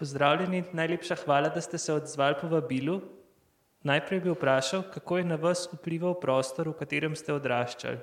[0.00, 3.00] Pozdravljeni, najlepša hvala, da ste se odzvali po vabilu.
[3.82, 7.98] Najprej bi vprašal, kako je na vas vplival prostor, v katerem ste odraščali?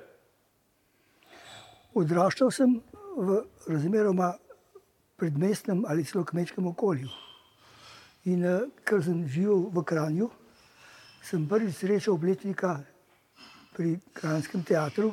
[1.98, 2.76] Odraščal sem
[3.16, 4.28] v razmeroma
[5.18, 7.10] predmestnem ali celo kmečkem okolju.
[8.30, 8.46] In
[8.86, 10.30] ker sem živel v Kranju,
[11.18, 12.76] sem prvič srečal obletnika
[13.74, 15.10] pri Kranjskem teatru,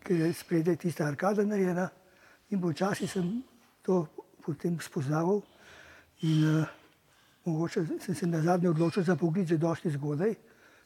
[0.00, 1.90] ker je spredaj tista arkada narejena,
[2.48, 3.42] in počasi sem
[3.84, 4.06] to
[4.40, 5.44] potem spoznaval.
[6.22, 6.66] In
[7.44, 10.34] mogoče sem se nazadnje odločil za poklic že dosti zgodaj,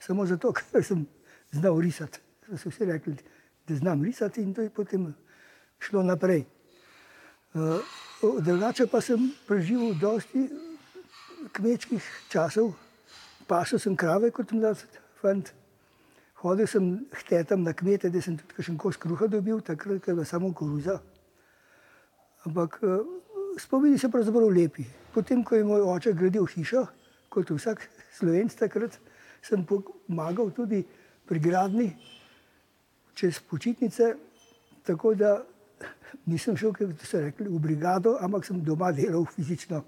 [0.01, 1.07] samo zato, ker sem
[1.53, 2.21] znal risati.
[2.57, 3.17] So vsi rekli,
[3.69, 5.15] da znam risati, in to je potem
[5.79, 6.45] šlo naprej.
[8.41, 10.49] Drugače pa sem preživel dosti
[11.53, 12.75] kmečkih časov,
[13.49, 14.81] pasel sem krave kot mlad
[15.21, 15.53] fant,
[16.43, 20.15] hodil sem k tetam na kmete, da sem tudi kakšen kos kruha dobil, takrat je
[20.15, 21.01] bila samo koruza.
[22.47, 22.81] Ampak
[23.59, 24.85] spomini so pravzaprav lepi.
[25.13, 26.87] Potem ko je moj oče gradil hišo,
[27.29, 27.85] kot vsak
[28.17, 28.97] Slovenec takrat,
[29.45, 30.83] sem pomagal tudi
[31.29, 31.91] pri gradnji
[33.15, 34.15] čez počitnice,
[34.87, 35.43] tako da
[36.27, 39.83] nisem šel, kot so rekli, v brigado, ampak sem doma delal fizično,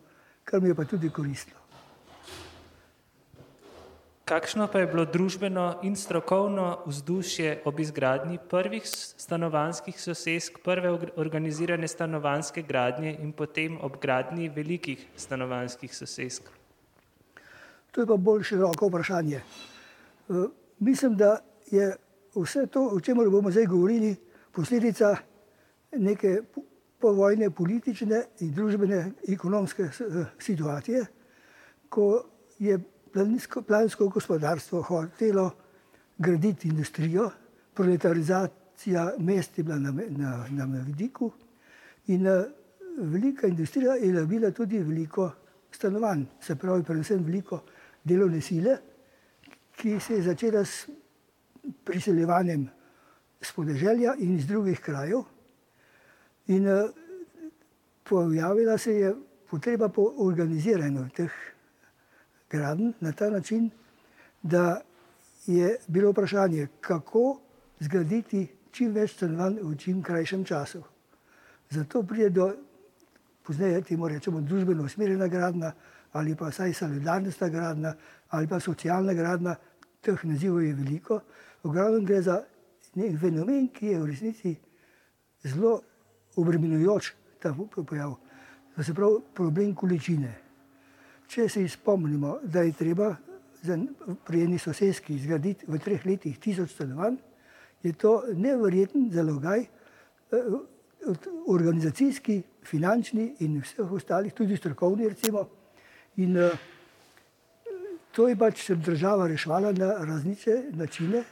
[0.45, 1.64] kar mi je pa tudi koristilo.
[4.25, 8.87] Kakšno pa je bilo družbeno in strokovno vzdušje ob izgradnji prvih
[9.21, 16.49] stanovanjskih sosesk, prve organizirane stanovanjske gradnje in potem ob gradnji velikih stanovanjskih sosesk?
[17.93, 19.43] To je pa bolj široko vprašanje.
[20.79, 21.37] Mislim, da
[21.71, 21.93] je
[22.35, 24.17] vse to, o čemer bomo zdaj govorili,
[24.53, 25.17] posledica
[25.93, 26.39] neke
[26.99, 29.91] povojne politične in družbene ekonomske
[30.39, 31.05] situacije,
[31.89, 32.25] ko
[32.59, 32.81] je
[33.67, 35.51] plansko gospodarstvo hotelo
[36.19, 37.31] graditi industrijo,
[37.75, 41.31] proletarizacija mest je bila na, na, na vidiku
[42.07, 42.27] in
[42.99, 45.31] velika industrija je nabila tudi veliko
[45.71, 47.63] stanovanj, se pravi predvsem veliko
[48.05, 48.79] delovne sile,
[49.77, 50.89] ki se je začela s
[51.85, 52.69] priseljevanjem
[53.41, 55.25] s podeželja in iz drugih krajev.
[56.47, 56.67] In
[58.05, 59.15] pojavila se je
[59.51, 61.33] potreba po organiziranju teh
[62.55, 63.71] gradenj na ta način,
[64.43, 64.81] da
[65.47, 67.41] je bilo vprašanje, kako
[67.81, 70.83] zgraditi čim več stanovanj v čim krajšem času.
[71.71, 72.49] Zato pride do,
[73.43, 75.73] pozneje temu rečemo družbeno usmerjena gradnja
[76.15, 77.95] ali pa vsaj solidarnostna gradnja
[78.31, 79.57] ali pa socialna gradnja,
[80.01, 81.21] teh nazivov je veliko.
[81.65, 82.39] V glavnem gre za
[82.95, 84.55] neki fenomen, ki je v resnici
[85.43, 85.81] zelo
[86.37, 87.13] obremenjujoč
[87.43, 87.55] ta
[87.87, 88.17] pojav.
[88.77, 90.44] To se pravi problem količine.
[91.35, 93.09] Če se spomnimo, da je treba
[94.27, 97.17] pri eni soseski zgraditi v treh letih tisoč stanovanj,
[97.83, 99.65] je to neverjeten zalogaj,
[101.51, 105.43] organizacijski, finančni in vseh ostalih, tudi strokovni recimo.
[106.23, 106.39] In
[108.15, 111.25] to je pač država reševala na različne načine,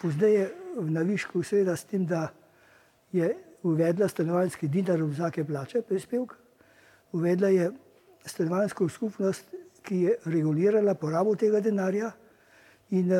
[0.00, 0.48] pozneje
[0.80, 2.30] na višku seveda s tem, da
[3.12, 3.34] je
[3.68, 6.32] uvedla stanovanjski dinar od vsake plače, prispevek,
[7.12, 7.70] uvedla je
[8.26, 12.10] stanovanjsko skupnost, ki je regulirala porabo tega denarja
[12.90, 13.12] in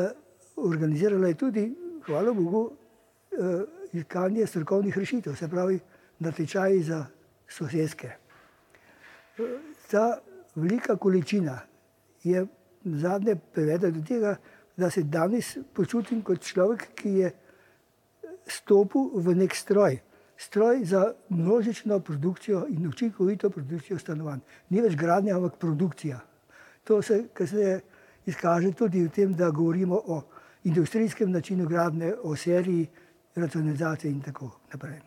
[0.57, 1.65] organizirala je tudi,
[2.07, 2.71] hvala bogu,
[3.93, 5.79] iskanje strokovnih rešitev, se pravi
[6.19, 7.07] natečaji za
[7.49, 8.11] soseske.
[9.91, 10.19] Ta
[10.55, 11.61] velika količina
[12.25, 12.47] je
[12.85, 14.37] nazadnje privedla do tega,
[14.77, 17.33] da se danes počutim kot človek, ki je
[18.47, 19.99] stopil v neki stroj,
[20.41, 24.41] stroj za množično produkcijo in učinkovito produkcijo stanovanj.
[24.71, 26.21] Ni več gradnja, ampak produkcija.
[26.85, 27.81] To se kasneje
[28.27, 30.23] izkaže tudi v tem, da govorimo o
[30.65, 32.87] industrijskem načinu gradnje, o seriji
[33.35, 35.01] racionalizacije in tako naprej.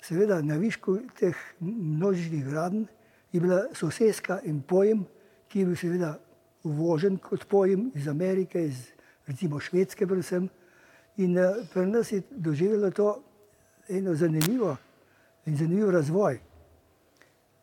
[0.00, 2.84] Seveda na višku teh množičnih gradenj
[3.32, 5.06] je bila soseska en pojem,
[5.48, 6.14] ki je bil seveda
[6.64, 8.86] uvožen kot pojem iz Amerike, iz
[9.26, 10.48] recimo Švedske predvsem.
[11.16, 11.36] In
[11.72, 13.29] pri nas je doživelo to
[13.90, 14.76] eno zanimivo
[15.46, 16.40] in zanimiv razvoj.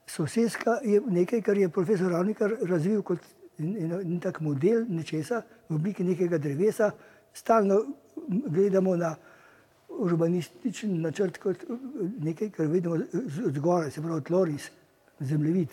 [0.07, 3.19] Soseska je nekaj, kar je profesor Ravnikar razvil kot
[3.59, 6.91] en, en tak model nečesa v obliki nekega drevesa.
[7.33, 7.81] Stalno
[8.27, 9.15] gledamo na
[9.88, 11.63] urbanistični načrt kot
[12.24, 12.97] nekaj, kar vidimo
[13.53, 14.71] zgoraj, se pravi tloris,
[15.19, 15.69] zemljevid.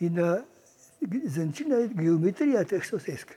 [0.00, 0.18] In
[1.24, 3.34] značilna je geometrija teh sosesk.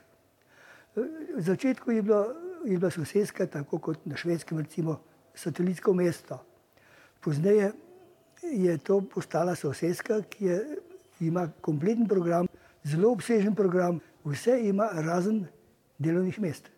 [0.96, 2.26] V začetku je bila,
[2.64, 5.00] je bila soseska, tako kot na Švedskem recimo,
[5.36, 6.40] satelitsko mesto.
[7.20, 7.72] Pozneje
[8.42, 10.60] je to postala soseska, ki je,
[11.20, 12.48] ima kompleten program,
[12.84, 15.46] zelo obsežen program, vse ima razen
[15.98, 16.70] delovnih mest.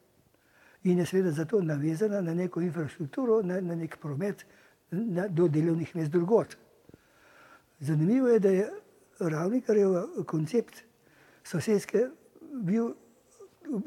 [0.84, 4.44] In je seveda zato navezana na neko infrastrukturo, na, na nek promet,
[4.90, 6.56] na, do delovnih mest drugod.
[7.80, 8.70] Zanimivo je, da je
[9.18, 10.82] ravnikarjev koncept
[11.44, 12.06] sosedske
[12.64, 12.92] bil,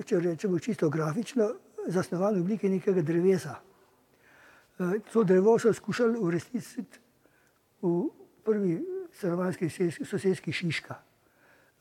[0.06, 1.50] če rečemo čisto grafično,
[1.88, 3.56] zasnovan v obliki nekega drevesa.
[4.82, 7.00] Eh, to drevo so skušali uresničiti
[7.82, 8.10] v
[8.44, 9.70] prvi stanovanjski
[10.06, 10.96] sosedski Šiška.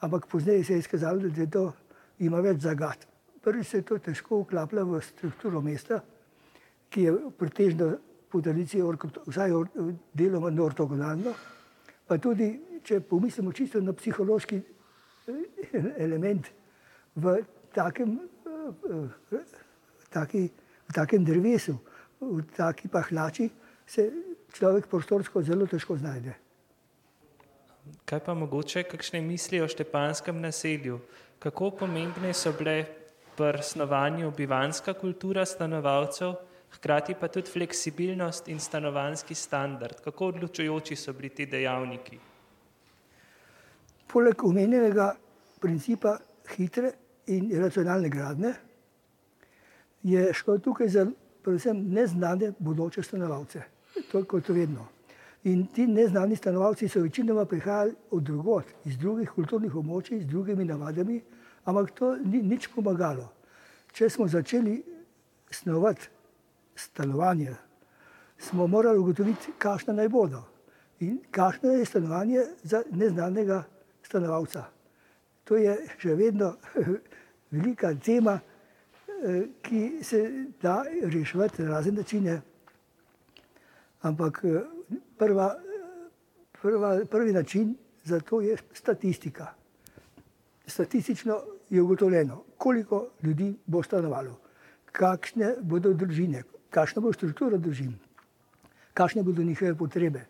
[0.01, 1.73] Ampak pozneje se je izkazalo, da to
[2.19, 3.07] ima več zagad.
[3.41, 6.03] Prvi se je to težko vklapljalo v strukturo mesta,
[6.91, 7.97] ki je pretežno
[8.29, 8.83] po tradiciji
[9.27, 9.51] vsaj
[10.13, 11.33] deloma ortogonalno,
[12.07, 12.51] pa tudi,
[12.85, 16.53] če pomislimo čisto na psihološki eh, element
[17.17, 17.39] v
[17.73, 19.39] takem, eh,
[20.11, 20.51] taki,
[20.89, 21.79] v takem drevesu,
[22.21, 23.51] v taki pahlači,
[23.87, 24.11] se
[24.53, 26.35] človek prostorsko zelo težko znajde.
[28.05, 31.01] Kaj pa mogoče, kakšne misli o štepanskem naselju?
[31.41, 32.85] Kako pomembne so bile
[33.37, 36.35] pri snovanju bivanska kultura stanovalcev,
[36.77, 40.03] hkrati pa tudi fleksibilnost in stanovanski standard?
[40.05, 42.19] Kako odločujoči so bili ti dejavniki?
[44.13, 45.15] Poleg omenjenega
[45.61, 46.19] principa
[46.57, 46.93] hitre
[47.27, 48.53] in racionalne gradnje
[50.03, 51.07] je šlo tukaj za
[51.43, 53.63] predvsem neznane bodoče stanovalce.
[54.13, 54.87] To je kot vedno.
[55.45, 60.65] In ti neznani stanovalci so večinoma prihajali od drugot, iz drugih kulturnih območij, z drugimi
[60.65, 61.21] navadami,
[61.65, 63.31] ampak to ni nič pomagalo.
[63.93, 64.83] Če smo začeli
[65.51, 66.09] snovati
[66.77, 67.55] stanovanje,
[68.39, 70.45] smo morali ugotoviti, kakšno naj bodo
[71.01, 73.63] in kakšno je stanovanje za neznanega
[74.03, 74.65] stanovalca.
[75.45, 76.53] To je še vedno
[77.55, 78.39] velika tema,
[79.63, 82.41] ki se da rešiti na razne načine.
[84.01, 84.61] Ampak eh,
[85.19, 85.57] prva,
[86.63, 89.47] prva, prvi način za to je statistika.
[90.67, 91.41] Statistično
[91.71, 94.41] je ugotovljeno, koliko ljudi bo stanovalo,
[94.93, 97.95] kakšne bodo družine, kakšna bo struktura družin,
[98.95, 100.25] kakšne bodo njihove potrebe.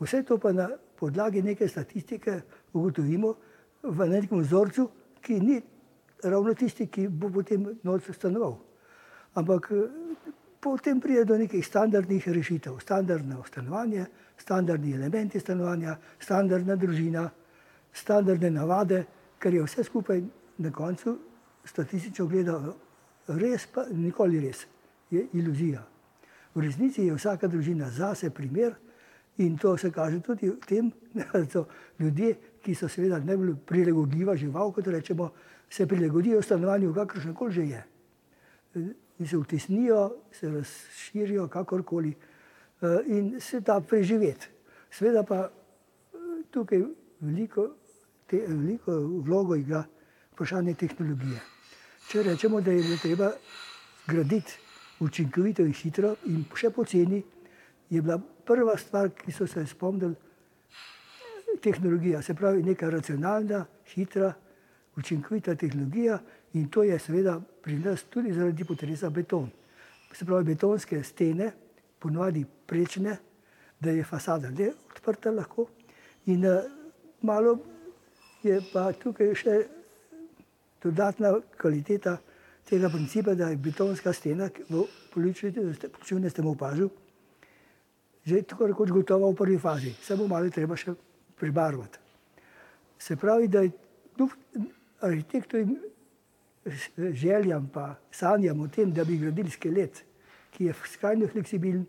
[0.00, 2.40] Vse to pa na podlagi neke statistike
[2.72, 3.34] ugotovimo
[3.82, 4.90] v nekem vzorcu,
[5.20, 5.62] ki ni
[6.22, 8.58] ravno tisti, ki bo potem noč stanoval.
[9.34, 9.72] Ampak
[10.60, 14.06] potem pride do nekih standardnih rešitev, standardno stanovanje,
[14.38, 17.28] standardni elementi stanovanja, standardna družina,
[17.92, 19.04] standardne navade,
[19.38, 20.22] ker je vse skupaj
[20.58, 21.18] na koncu
[21.64, 22.74] statistično gledano
[23.28, 24.64] res, pa nikoli res
[25.10, 25.82] je iluzija.
[26.54, 28.74] V resnici je vsaka družina zase primer
[29.38, 31.66] in to se kaže tudi v tem, da so
[31.98, 35.30] ljudje, ki so seveda najbolj prilagodljiva žival, kot rečemo,
[35.70, 37.84] se prilagodijo stanovanju, kakršno koli že je.
[39.18, 42.14] In se vtisnijo, se razširijo, kakorkoli
[43.06, 44.48] in se da preživeti.
[44.90, 45.48] Sveda pa
[46.50, 46.82] tukaj
[47.20, 47.68] veliko,
[48.26, 48.92] te, veliko
[49.26, 49.84] vlogo igra
[50.32, 51.40] vprašanje tehnologije.
[52.08, 53.30] Če rečemo, da je treba
[54.06, 54.58] graditi
[55.00, 57.22] učinkovito in hitro, in še poceni,
[57.90, 60.14] je bila prva stvar, ki so se spomnili,
[61.64, 63.64] tehnologija, se pravi, neka racionalna,
[63.94, 64.32] hitra,
[64.96, 66.18] učinkovita tehnologija,
[66.54, 69.48] in to je seveda pri nas tudi zaradi potresa beton.
[70.12, 71.52] Se pravi, betonske stene,
[71.98, 73.16] ponovadi prečne,
[73.80, 75.66] da je fasada le odprta lahko.
[76.26, 76.44] In
[77.22, 77.58] malo
[78.42, 79.56] je pa tukaj še
[80.84, 82.18] dodatna kvaliteta
[82.68, 84.84] tega principa, da je betonska stena, v
[85.14, 85.72] političnem
[86.20, 86.90] ne ste opazili,
[88.24, 90.94] že tako rekoč gotova v prvi fazi, samo malo treba še
[91.36, 91.98] prebarvati.
[92.98, 93.70] Se pravi, da je
[94.16, 94.30] kljub
[95.00, 95.76] arhitektovim
[97.12, 100.04] željam pa sanjam o tem, da bi gradili skelet,
[100.50, 101.84] ki je skrajno fleksibilen,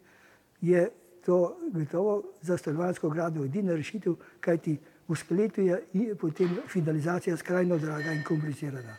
[0.62, 0.90] je
[1.26, 8.12] to gotovo za stanovanjsko gradno edina rešitev, kajti v skeletu je potem finalizacija skrajno draga
[8.12, 8.98] in komplicirana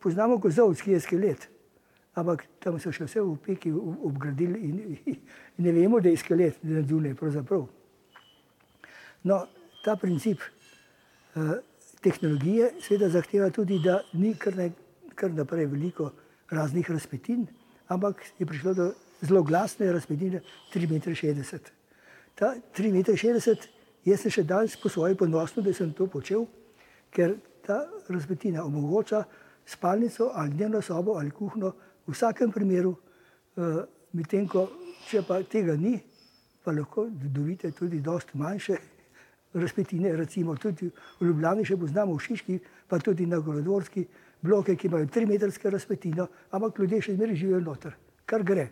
[0.00, 1.48] poznamo kozovc, ki je skelet,
[2.14, 4.76] ampak tam so še vse v peki obgradili in,
[5.06, 5.16] in
[5.66, 7.66] ne vemo, da je skelet, je zunaj pravzaprav.
[9.26, 9.46] No,
[9.82, 10.38] ta princip
[11.34, 11.56] uh,
[12.02, 14.70] tehnologije seveda zahteva tudi, da ni kar, ne,
[15.18, 16.12] kar naprej veliko
[16.50, 17.46] raznih razpetin,
[17.88, 18.86] ampak je prišlo do
[19.20, 20.42] zelo glasne razpetine
[20.74, 21.60] 3,60 m.
[22.38, 23.74] Ta 3,60 m,
[24.06, 26.46] jaz sem še danes po svoji ponosno, da sem to počel,
[27.10, 27.34] ker
[27.66, 29.24] ta razpetina omogoča
[29.66, 31.74] spalnico ali dnevno sobo ali kuhno,
[32.06, 33.82] v vsakem primeru, uh,
[34.14, 34.68] medtem ko
[35.10, 35.98] če pa tega ni,
[36.62, 38.78] pa lahko dobite tudi dosti manjše
[39.54, 44.06] razpetine, recimo tudi v Ljubljani še poznamo v Šiški, pa tudi na Gorodvorski
[44.42, 48.68] bloke, ki imajo 3 metrske razpetino, ampak ljudje še zmeraj živijo noter, kar gre.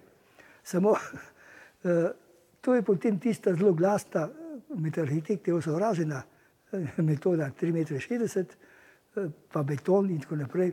[0.64, 1.00] Samo uh,
[2.64, 4.28] to je potem tista zelo glasna,
[4.75, 6.23] med arhitekti osovražena
[6.97, 8.54] metoda 3,60
[9.16, 10.73] m, pa beton in tako naprej.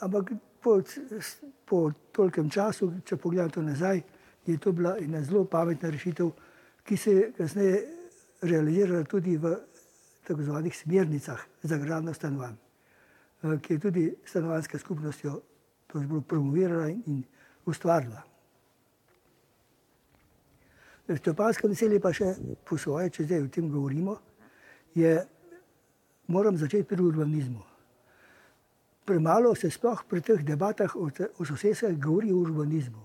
[0.00, 0.80] Ampak po,
[1.64, 1.78] po
[2.12, 4.02] tolkem času, če pogledamo nazaj,
[4.46, 6.30] je to bila ena zelo pametna rešitev,
[6.84, 7.80] ki se je kasneje
[8.42, 9.56] realizirala tudi v
[10.26, 12.56] tako zvanih smernicah za gradno stanovanj,
[13.62, 15.24] ki je tudi stanovanska skupnost
[16.26, 17.24] promovirala in
[17.66, 18.22] ustvarila.
[21.10, 24.14] Štepansko naselje pa še po svoje, če zdaj o tem govorimo,
[24.94, 25.16] je,
[26.30, 27.64] moram začeti pri urbanizmu.
[29.06, 33.02] Premalo se sploh pri teh debatah o, o sosedskih govori o urbanizmu.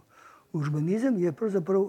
[0.54, 1.88] Urbanizem je pravzaprav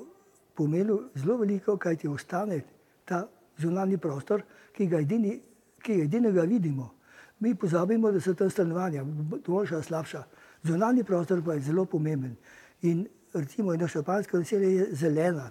[0.57, 2.63] pomenil zelo veliko, kaj ti ostane
[3.05, 3.27] ta
[3.59, 5.41] zunani prostor, ki ga, edini,
[5.83, 6.93] ki ga edinega vidimo.
[7.41, 9.05] Mi pozabimo, da so tam stanovanja,
[9.47, 10.23] boljša, slabša.
[10.65, 12.37] Zunani prostor pa je zelo pomemben.
[12.83, 15.51] In recimo eno šampansko naselje je zelena,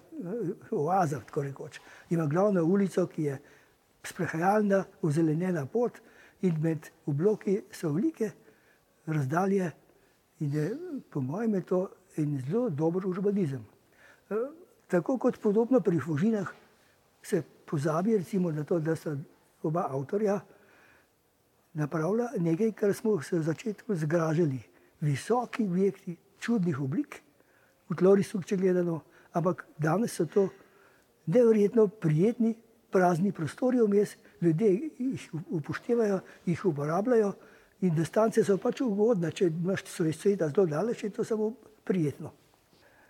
[0.71, 1.79] oaza, tako rekoč.
[2.09, 3.37] Ima glavno ulico, ki je
[4.03, 6.01] sprehajalna, ozelenjena pot
[6.41, 8.31] in med obloki so velike
[9.07, 9.71] razdalje
[10.39, 10.65] in je,
[11.09, 13.65] po mojem je to en zelo dober urbanizem.
[14.29, 14.35] E,
[14.87, 16.51] tako kot podobno pri Fužinah
[17.23, 19.15] se pozabi recimo na to, da sta
[19.63, 20.39] oba avtorja
[21.73, 24.59] napravila nekaj, kar smo se v začetku zgražali.
[25.01, 27.21] Visoki objekti, čudnih oblik,
[27.89, 29.01] v tlorisu, če gledano,
[29.33, 30.47] ampak danes so to
[31.25, 32.55] nevrjetno prijetni,
[32.91, 37.33] prazni prostori vmes, ljudje jih upoštevajo, jih uporabljajo
[37.81, 39.33] in distance so pač ugodne.
[39.35, 41.51] Če imaš svoj svet zelo daleč, je to samo
[41.83, 42.31] prijetno.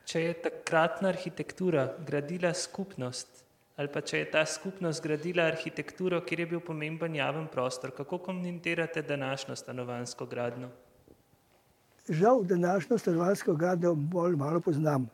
[0.05, 3.44] Če je takratna arhitektura gradila skupnost,
[3.75, 8.17] ali pa če je ta skupnost gradila arhitekturo, kjer je bil pomemben javen prostor, kako
[8.17, 10.71] komentirate današnjo stanovansko gradno?
[12.09, 15.09] žal današnjo stanovansko gradnjo bolj malo poznam.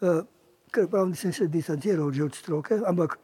[0.00, 0.24] Uh,
[0.70, 3.18] ker pravim, da sem se distanciral že od stroke, ampak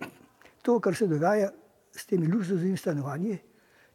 [0.62, 1.50] to, kar se dogaja
[1.92, 3.38] s temi luksuznimi stanovanji,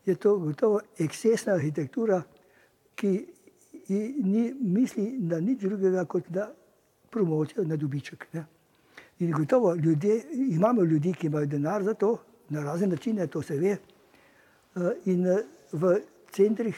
[0.06, 2.22] je to gotovo ekscesna arhitektura,
[2.96, 3.28] ki
[4.24, 6.48] ni misli na nič drugega kot na
[7.10, 8.28] promocijo, na dobiček.
[8.34, 8.46] Ne.
[9.24, 12.18] In gotovo ljudje, imamo ljudi, ki imajo denar za to,
[12.50, 13.78] na razne načine, to se ve.
[14.76, 15.40] Uh, in uh,
[15.72, 16.00] v
[16.32, 16.76] centrih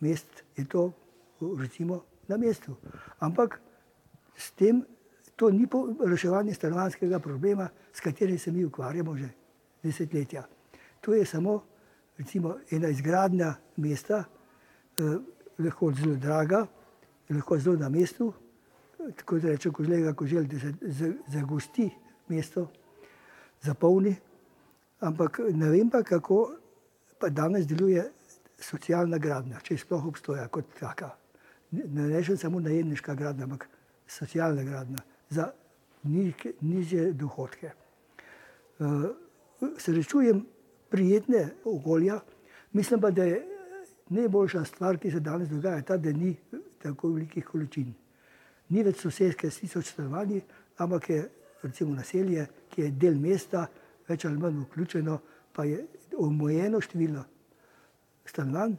[0.00, 0.92] mest je to
[1.58, 2.76] recimo, na mestu.
[3.18, 3.60] Ampak
[4.36, 4.84] s tem
[5.36, 5.66] to ni
[6.06, 9.28] reševanje stanovanskega problema, s katerim se mi ukvarjamo že
[9.82, 10.44] desetletja.
[11.00, 11.62] To je samo
[12.18, 14.24] recimo, ena izgradnja mesta,
[14.98, 15.18] eh,
[15.58, 16.66] lahko zelo draga,
[17.30, 18.32] lahko zelo na mestu,
[19.16, 21.90] tako da reče kožlega koželj, da se zagosti
[22.28, 22.68] mesto,
[23.62, 24.14] zapolni.
[25.00, 26.54] Ampak ne vem pa, kako
[27.18, 28.04] pa danes deluje
[28.58, 31.10] socialna gradnja, če sploh obstoja kot taka
[31.72, 33.68] ne rečem samo najemniška gradnja, ampak
[34.06, 34.98] socialna gradnja
[35.30, 35.52] za
[36.60, 37.70] nižje dohodke.
[38.78, 39.04] Uh,
[39.78, 40.46] srečujem
[40.90, 42.20] prijetne okolja,
[42.72, 43.46] mislim pa, da je
[44.08, 46.36] najboljša stvar, ki se danes dogaja, ta, da ni
[46.82, 47.94] tako velikih količin.
[48.72, 50.40] Ni več sosedske s tisoč stanovanji,
[50.80, 51.22] ampak je
[51.62, 53.66] recimo naselje, ki je del mesta,
[54.08, 55.18] več ali manj vključeno,
[55.52, 55.84] pa je
[56.18, 57.24] omejeno število
[58.26, 58.78] stanovanj,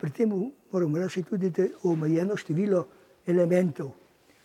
[0.00, 0.30] Pri tem
[0.72, 2.86] moramo reči tudi, da je omejeno število
[3.26, 3.90] elementov.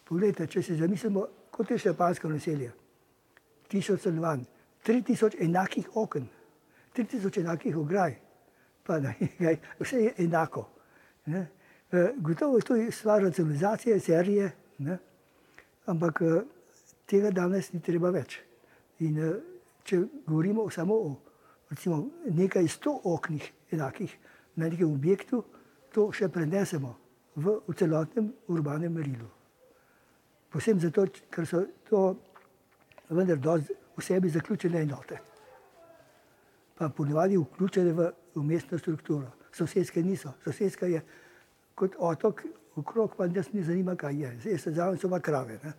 [0.03, 2.73] Poglejte, če si zamislimo, kot je šlepansko naselje,
[3.71, 4.43] tisoč stanovanj,
[4.83, 6.25] tri tisoč enakih okn,
[6.91, 8.17] tri tisoč enakih ograj,
[8.83, 9.15] pa ne,
[9.79, 10.65] vse je enako.
[11.31, 11.47] Ne.
[11.87, 14.97] E, gotovo je to stvar racionalizacije, serije, ne.
[15.85, 16.41] ampak e,
[17.07, 18.39] tega danes ni treba več.
[19.05, 19.31] In e,
[19.85, 21.15] če govorimo samo o
[21.69, 24.17] recimo, nekaj sto oknih enakih,
[24.55, 25.43] na nekem objektu,
[25.91, 26.95] to še prenesemo
[27.35, 29.27] v, v celotnem urbanem merilu.
[30.51, 32.01] Posebno zato, ker so to
[33.09, 35.19] vendar v sebi zaključene enote,
[36.75, 39.31] pa ponovadi vključene v umestno strukturo.
[39.55, 41.01] Sosedske niso, sosedska je
[41.75, 42.43] kot otok,
[42.75, 45.59] okrog pa nas ne zanima, kaj je, zdaj se zavem so pa krave.
[45.63, 45.73] Ne?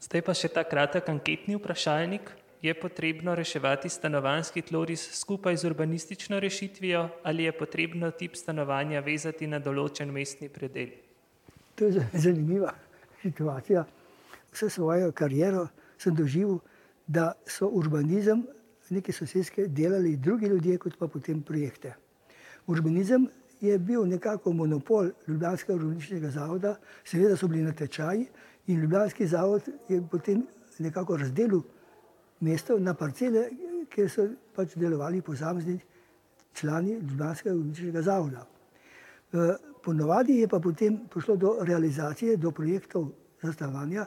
[0.00, 2.30] Zdaj pa še ta kratek anketni vprašalnik
[2.62, 9.46] je potrebno reševati stanovanski tloris skupaj z urbanistično rešitvijo ali je potrebno tip stanovanja vezati
[9.46, 10.92] na določen mestni predel?
[11.76, 12.74] To je zanimiva
[13.22, 13.84] situacija.
[14.52, 15.68] Vse svojo kariero
[15.98, 16.58] sem doživel,
[17.06, 18.44] da so urbanizem
[18.90, 21.94] neke sosedske delali drugi ljudje, kot pa potem projekte.
[22.66, 23.28] Urbanizem
[23.60, 28.26] je bil nekako monopol Ljubljanskega urbanističnega zavoda, seveda so bili na tečaji
[28.66, 30.46] in Ljubljanski zavod je potem
[30.78, 31.62] nekako razdelil
[32.40, 33.48] mesto na parcele,
[33.90, 35.80] kjer so pač delovali posamezni
[36.54, 38.46] člani Ljubljanskega uličnega zavoda.
[39.84, 43.10] Ponovadi je pa potem prišlo do realizacije, do projektov
[43.42, 44.06] za stanovanja,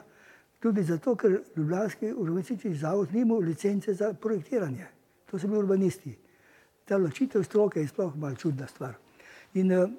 [0.60, 4.86] tudi zato, ker Ljubljanski urbanistični zavod ni imel licence za projektiranje.
[5.30, 6.18] To so bili urbanisti.
[6.84, 9.03] Ta ločitev stroke je sploh malo čudna stvar.
[9.54, 9.90] In uh,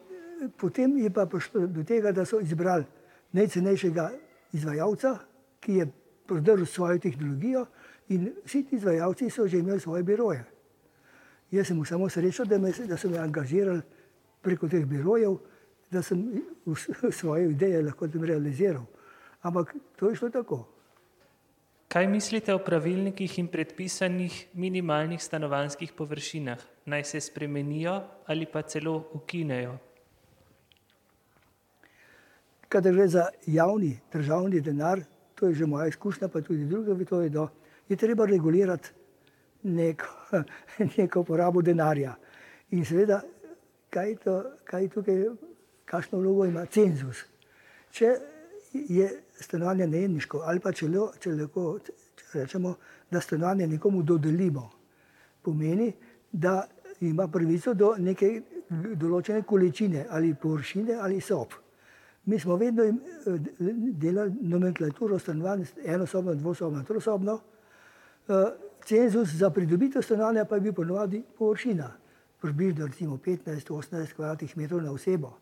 [0.58, 2.86] potem je pa prišlo do tega, da so izbrali
[3.32, 4.12] najcenejšega
[4.54, 5.18] izvajalca,
[5.60, 5.88] ki je
[6.28, 7.66] prodrl svojo tehnologijo
[8.10, 10.46] In vsi ti izvajalci so že imeli svoje biroje.
[11.52, 13.82] Jaz sem samo srečo, da, me, da so me angažirali
[14.42, 15.38] preko teh birojev,
[15.92, 16.42] da sem
[17.20, 18.86] svoje ideje lahko realiziral.
[19.42, 20.66] Ampak to je šlo tako.
[21.88, 26.60] Kaj mislite o pravilnikih in predpisanih minimalnih stanovanjskih površinah?
[26.86, 29.78] Naj se spremenijo ali pa celo ukinejo?
[32.70, 35.02] Kadar gre za javni državni denar,
[35.36, 37.48] to je že moja izkušnja, pa tudi druge to vedo,
[37.90, 38.90] je treba regulirati
[39.64, 40.08] neko,
[40.98, 42.16] neko porabo denarja.
[42.72, 43.22] In seveda,
[43.90, 45.24] kaj, to, kaj tukaj,
[45.86, 47.24] kakšno vlogo ima cenzus.
[47.92, 48.16] Če
[48.74, 52.76] je stanovanje najemniško ali pa če, lo, če, lahko, če rečemo,
[53.12, 54.70] da stanovanje nekomu dodelimo,
[55.42, 55.94] pomeni,
[56.32, 56.64] da
[57.02, 61.54] ima pravico do neke določene količine ali površine ali sob.
[62.26, 62.96] Mi smo vedno eh,
[64.02, 67.40] delali nomenklaturo stanovanj, enosobno, dvosobno, trosobno.
[68.28, 68.46] Eh,
[68.86, 71.92] cenzus za pridobitev stanovanja pa je bil ponovadi površina,
[72.42, 75.36] približno 15-18 kvadratnih metrov na osebo.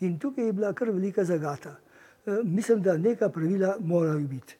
[0.00, 1.76] In tukaj je bila kar velika zagata.
[2.26, 4.56] Eh, mislim, da neka pravila morajo biti.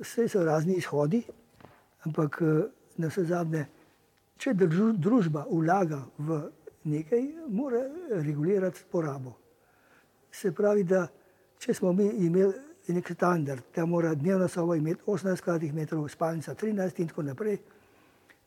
[0.00, 1.22] Vse so razni izhodi,
[2.02, 2.40] ampak
[2.96, 3.66] na vse zadnje,
[4.36, 4.54] če
[4.98, 6.40] družba vlaga v
[6.84, 9.36] nekaj, mora regulirati porabo.
[10.32, 11.06] Se pravi, da
[11.58, 12.52] če smo mi imeli
[12.88, 17.58] nek standard, da mora dnevna soba imeti 18 kvadratnih metrov, spalnica 13 in tako naprej,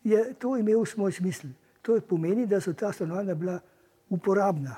[0.04, 1.50] je to imel svoj smisel.
[1.82, 3.60] To pomeni, da so ta stanovanja bila
[4.10, 4.76] uporabna.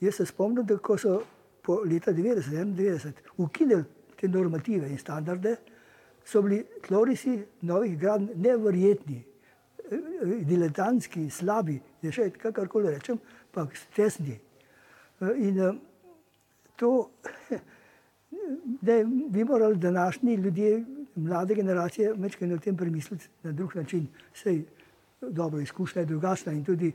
[0.00, 1.20] Jaz se spomnim, da ko so
[1.62, 3.84] po leta 1991 ukinili
[4.16, 5.56] te normative in standarde,
[6.24, 9.22] so bili tlorisi novih gradn neverjetni,
[10.46, 13.18] diletantski, slabi, da še kakorkoli rečem,
[13.50, 13.64] pa
[13.96, 14.36] tesni.
[15.40, 15.58] In
[16.78, 16.92] to,
[18.86, 20.84] da bi morali današnji ljudje,
[21.16, 24.06] mlade generacije, večkrat o tem premisliti na drug način.
[24.34, 24.62] Sej
[25.20, 26.92] dobro, izkušnja je drugačna in tudi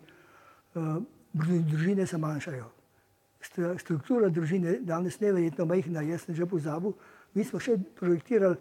[0.76, 0.98] uh,
[1.34, 2.75] družine se manjšajo.
[3.80, 6.94] Struktura družine danes neverjetno majhna, jaz sem že pozabil.
[7.34, 8.58] Mi smo še projektirali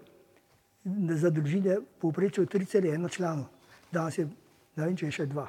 [1.17, 3.49] za družine povprečju 3,1 članov,
[3.93, 4.29] danes je
[4.77, 5.49] ne vem, če je še dva.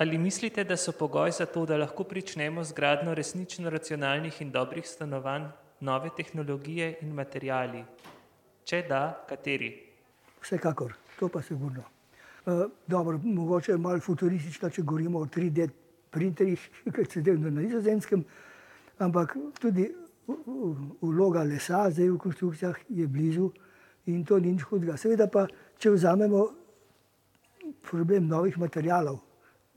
[0.00, 4.50] Ali mislite, da so pogoj za to, da lahko pričnemo z gradno resnično racionalnih in
[4.50, 7.84] dobrih stanovanj, nove tehnologije in materijali?
[8.64, 9.70] Če da, kateri?
[10.40, 11.84] Vsekakor, to pa sigurno.
[12.46, 15.68] Uh, dobro, mogoče je malo futuristično, če govorimo o 3D
[16.10, 16.60] printerjih,
[16.94, 18.24] kot se dela na nizozemskem,
[18.98, 19.88] ampak tudi
[21.02, 23.50] vloga lesa zdaj v konstrukcijah je blizu
[24.06, 24.96] in to ni nič hudega.
[24.96, 25.46] Seveda pa,
[25.78, 26.46] če vzamemo
[27.82, 29.20] problem novih materijalov,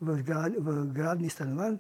[0.02, 1.78] v, grad, v gradni stanovanj,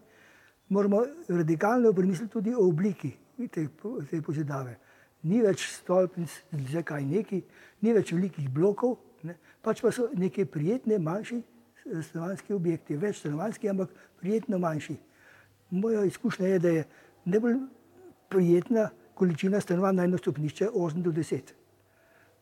[0.69, 3.11] moramo radikalno premisliti tudi o obliki
[3.51, 3.67] te,
[4.09, 4.77] te pozidave.
[5.23, 6.31] Ni več stolpnic,
[6.71, 7.41] za kaj neki,
[7.81, 11.39] ni več velikih blokov, ne, pač pa so neke prijetne, manjši
[11.83, 14.95] stanovanjski objekti, več stanovanjski, ampak prijetno manjši.
[15.69, 16.83] Moja izkušnja je, da je
[17.25, 17.57] najbolj
[18.29, 21.53] prijetna količina stanovanj na eno stopnišče 8 do 10,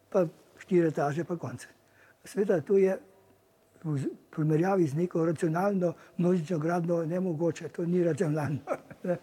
[0.09, 0.25] pa
[0.67, 1.67] 4 etaže, pa konce.
[2.23, 2.97] Sveda, to je
[3.83, 3.97] v
[4.29, 8.59] primerjavi z neko racionalno množično gradno ne mogoče, to ni racionalno.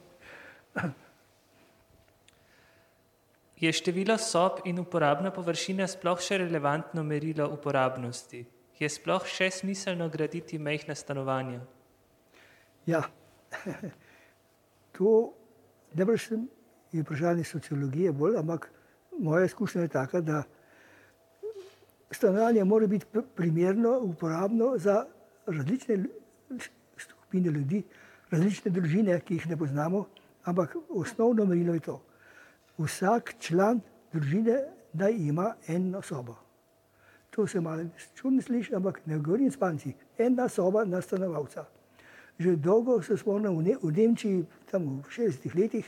[3.58, 8.44] Je število sob in uporabna površina sploh še relevantno merilo uporabnosti?
[8.78, 11.60] Je sploh še smiselno graditi mehna stanovanja?
[12.86, 13.02] Ja,
[14.94, 15.34] to
[15.98, 16.30] ne brž
[16.92, 18.70] je vprašanje sociologije bolj, ampak
[19.18, 20.42] moja izkušnja je taka, da
[22.10, 25.04] stanovanje mora biti primerno, uporabno za
[25.46, 26.04] različne
[26.98, 27.82] skupine ljudi,
[28.30, 30.06] različne družine, ki jih ne poznamo,
[30.44, 32.02] ampak osnovno merilo je to.
[32.78, 33.80] Vsak član
[34.12, 34.62] družine
[34.92, 36.47] naj ima eno sobo.
[37.38, 39.92] To se malo čudno sliši, ampak ne govorim spanci.
[40.18, 41.68] Ena soba na stanovalca.
[42.38, 45.86] Že dolgo se spomnim v Nemčiji, tam v 60-ih letih,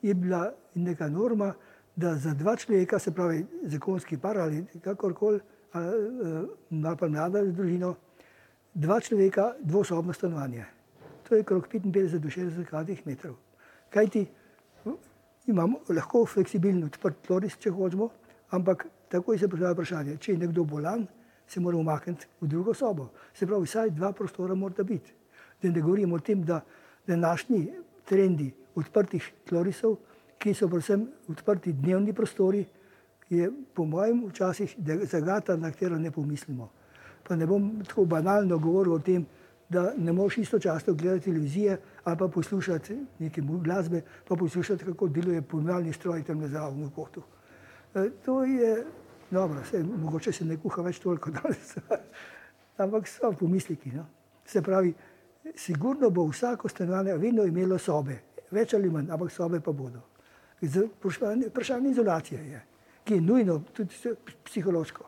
[0.00, 1.52] je bila neka norma,
[1.96, 5.40] da za dva človeka, se pravi zakonski par ali kakorkoli,
[5.72, 7.92] ali pa mlada družina,
[8.74, 10.64] dva človeka, dvosobno stanovanje.
[11.28, 13.36] To je krok 55 do 60 kvadratnih metrov.
[13.90, 14.24] Kaj ti
[15.46, 18.08] imamo lahko fleksibilno odprt tloris, če hočemo,
[18.50, 21.06] ampak takoj se postavlja vprašanje, če je nekdo bolan,
[21.48, 23.10] se mora umakniti v drugo sobo.
[23.34, 25.12] Se pravi, vsaj dva prostora mora biti.
[25.62, 26.60] Da ne govorimo o tem, da
[27.06, 27.66] današnji
[28.06, 29.96] trendi odprtih tlorisov
[30.40, 32.64] ki so predvsem odprti dnevni prostori,
[33.30, 34.74] je po mojem včasih
[35.06, 36.70] zagata, na katero ne pomislimo.
[37.28, 39.26] Pa ne bom tako banalno govoril o tem,
[39.68, 45.42] da ne moš istočasno gledati televizije ali pa poslušati neke glasbe, pa poslušati, kako deluje
[45.42, 47.22] pomivalni stroj tam na zdravem kotu.
[47.94, 48.86] E, to je
[49.30, 51.74] dobro, se, mogoče se ne kuha več toliko danes,
[52.78, 53.92] ampak so pomisliki.
[53.94, 54.06] No?
[54.46, 54.94] Se pravi,
[55.54, 58.18] sigurno bo vsako stanovanje vedno imelo sobe,
[58.50, 60.02] več ali manj, ampak sobe pa bodo.
[60.60, 62.62] Vprašanje izolacije je,
[63.04, 65.06] ki je nujno tudi psihološko.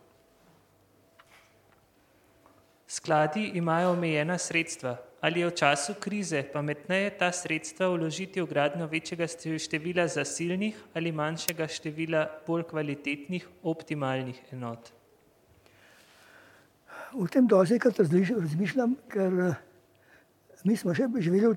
[2.88, 4.96] Skladi imajo omejena sredstva.
[5.22, 11.12] Ali je v času krize pametneje ta sredstva vložiti v gradnjo večjega števila zasilnih ali
[11.14, 14.90] manjšega števila bolj kvalitetnih, optimalnih enot?
[17.14, 19.60] V tem dozekrat razmišljam, ker eh,
[20.64, 21.54] mi smo še živeli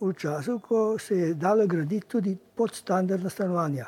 [0.00, 3.86] v času, ko se je dalo graditi tudi podstandardna stanovanja.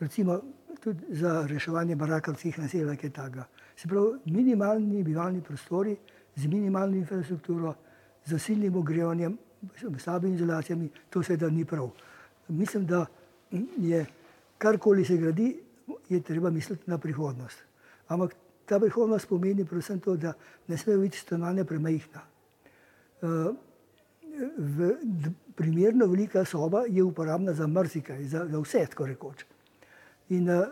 [0.00, 0.42] Recimo
[0.82, 3.48] tudi za reševanje barakarskih naselij, kaj takega.
[3.76, 5.96] Se pravi, minimalni bivalni prostori
[6.36, 7.74] z minimalno infrastrukturo,
[8.26, 9.38] zasilnim ogrevanjem,
[9.98, 11.90] slabimi izolacijami, to seveda ni prav.
[12.48, 13.06] Mislim, da
[13.78, 14.06] je
[14.58, 15.60] karkoli se gradi,
[16.08, 17.58] je treba misliti na prihodnost.
[18.08, 18.34] Ampak
[18.66, 20.32] ta prihodnost pomeni predvsem to, da
[20.68, 22.22] ne sme biti stanovanje premajhna.
[23.22, 23.52] Eh,
[25.54, 29.44] primerno velika soba je uporabna za marsikaj, za, za vse, tako rekoč.
[30.28, 30.66] In uh,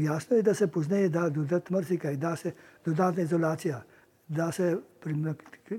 [0.00, 2.52] jasno je, da se pozneje da dodati marsikaj, da se
[2.84, 3.82] dodatna izolacija,
[4.28, 4.76] da se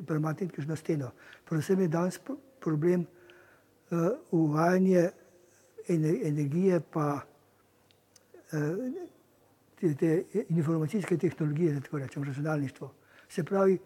[0.05, 1.12] premakniti na steno.
[1.45, 2.19] Predvsem je danes
[2.60, 3.97] problem uh,
[4.31, 5.10] uvajanje
[6.23, 7.21] energije pa
[8.53, 8.60] uh,
[9.79, 12.91] te, te informacijske tehnologije, tako rečem, računalništvo.
[13.29, 13.79] Se pravi,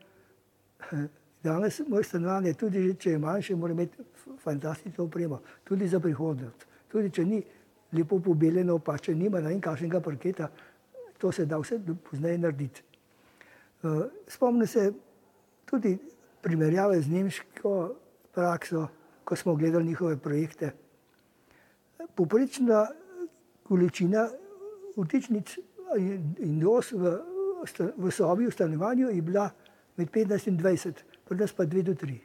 [1.43, 4.03] danes moj stanovanje, tudi če je manjše, mora imeti
[4.43, 6.67] fantastično opremo, tudi za prihodnost.
[6.91, 7.43] Tudi če ni
[7.91, 10.49] lepo pobeljeno, pa če nima na enkakšnega parketa,
[11.17, 12.83] to se da vse pozneje narediti.
[13.83, 14.93] Uh, spomnim se
[15.65, 15.97] tudi
[16.41, 17.95] primerjave z nemško
[18.33, 18.87] prakso,
[19.23, 20.71] ko smo gledali njihove projekte.
[22.15, 22.87] Poprečna
[23.63, 24.27] količina
[24.97, 25.57] vtičnic
[26.39, 27.17] in dos v,
[27.97, 29.49] v sobi, v stanovanju je bila
[29.97, 32.17] med 15 in 20, pri nas pa 2 do 3.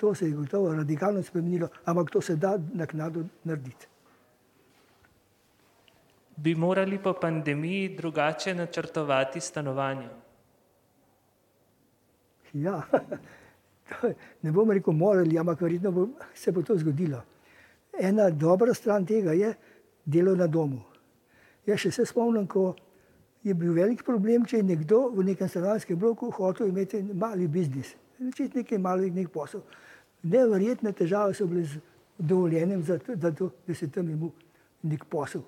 [0.00, 3.86] To se je gotovo radikalno spremenilo, ampak to se da naknadno narediti.
[6.36, 10.08] Bi morali po pandemiji drugače načrtovati stanovanje?
[12.54, 12.82] Ja,
[14.42, 17.22] ne bom rekel morali, ampak verjetno bo, se bo to zgodilo.
[18.00, 19.54] Ena dobra stran tega je
[20.04, 20.80] delo na domu.
[21.66, 22.72] Jaz še se spomnim, ko
[23.44, 27.94] je bil velik problem, če je nekdo v nekem stanovanjskem bloku hotel imeti mali biznis,
[28.18, 29.62] začeti nekaj malih nek posel.
[30.22, 31.80] Neverjetne težave so bile z
[32.18, 34.28] dovoljenjem, za to, da, to, da se tam ima
[34.82, 35.44] nek posel.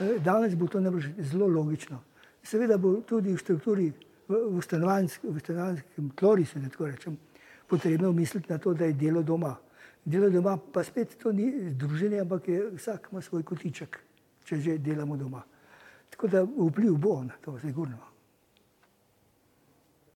[0.00, 0.82] E, danes bo to
[1.18, 2.00] zelo logično.
[2.42, 3.92] Seveda bo tudi v strukturi
[4.28, 7.18] v, v stanovanjskem tlorisu, da tako rečem,
[7.68, 9.56] potrebno misliti na to, da je delo doma.
[10.04, 14.00] Delo doma pa spet to ni združenje, ampak je vsak ima svoj kotiček,
[14.44, 15.42] če že delamo doma.
[16.10, 18.13] Tako da vpliv bo na to, sigurno.